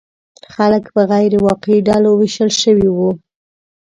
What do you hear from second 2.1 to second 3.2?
ویشل شوي وو.